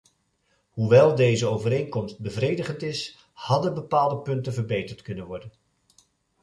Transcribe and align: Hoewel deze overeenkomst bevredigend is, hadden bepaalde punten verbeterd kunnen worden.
Hoewel 0.69 1.15
deze 1.15 1.45
overeenkomst 1.47 2.19
bevredigend 2.19 2.81
is, 2.81 3.17
hadden 3.33 3.73
bepaalde 3.73 4.17
punten 4.19 4.53
verbeterd 4.53 5.01
kunnen 5.01 5.25
worden. 5.25 5.51